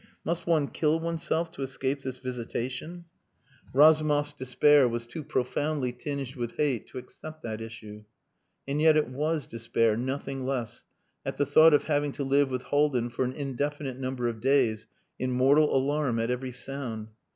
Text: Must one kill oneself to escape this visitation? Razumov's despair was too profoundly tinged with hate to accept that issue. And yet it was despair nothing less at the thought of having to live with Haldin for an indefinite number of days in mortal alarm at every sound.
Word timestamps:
Must 0.25 0.47
one 0.47 0.67
kill 0.69 0.99
oneself 0.99 1.51
to 1.51 1.61
escape 1.61 2.01
this 2.01 2.17
visitation? 2.17 3.05
Razumov's 3.71 4.33
despair 4.33 4.89
was 4.89 5.05
too 5.05 5.23
profoundly 5.23 5.93
tinged 5.93 6.33
with 6.33 6.57
hate 6.57 6.87
to 6.87 6.97
accept 6.97 7.43
that 7.43 7.61
issue. 7.61 8.03
And 8.67 8.81
yet 8.81 8.97
it 8.97 9.09
was 9.09 9.45
despair 9.45 9.95
nothing 9.95 10.43
less 10.43 10.85
at 11.23 11.37
the 11.37 11.45
thought 11.45 11.75
of 11.75 11.83
having 11.83 12.13
to 12.13 12.23
live 12.23 12.49
with 12.49 12.63
Haldin 12.63 13.11
for 13.11 13.23
an 13.25 13.33
indefinite 13.33 13.99
number 13.99 14.27
of 14.27 14.41
days 14.41 14.87
in 15.19 15.29
mortal 15.29 15.71
alarm 15.77 16.17
at 16.17 16.31
every 16.31 16.51
sound. 16.51 17.09